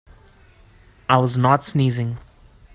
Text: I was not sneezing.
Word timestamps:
I 1.07 1.17
was 1.17 1.37
not 1.37 1.63
sneezing. 1.63 2.17